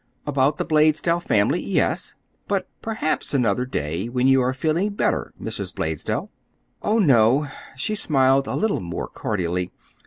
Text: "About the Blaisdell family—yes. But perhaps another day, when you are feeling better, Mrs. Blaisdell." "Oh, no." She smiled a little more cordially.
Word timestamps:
"About 0.25 0.57
the 0.57 0.65
Blaisdell 0.65 1.19
family—yes. 1.19 2.15
But 2.47 2.67
perhaps 2.81 3.35
another 3.35 3.67
day, 3.67 4.09
when 4.09 4.25
you 4.27 4.41
are 4.41 4.51
feeling 4.51 4.93
better, 4.95 5.31
Mrs. 5.39 5.75
Blaisdell." 5.75 6.31
"Oh, 6.81 6.97
no." 6.97 7.45
She 7.75 7.93
smiled 7.93 8.47
a 8.47 8.55
little 8.55 8.79
more 8.81 9.07
cordially. 9.07 9.71